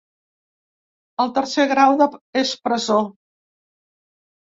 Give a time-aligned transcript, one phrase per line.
[1.25, 1.99] El tercer grau
[2.41, 2.97] és presó.